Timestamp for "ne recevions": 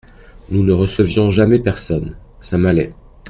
0.63-1.29